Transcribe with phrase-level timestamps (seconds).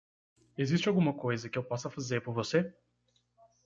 [0.57, 2.73] Existe alguma coisa que eu possa fazer por você?